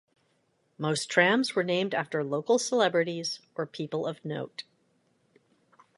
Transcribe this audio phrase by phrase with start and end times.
[0.79, 4.63] Most trams were named after local celebrities or people of note.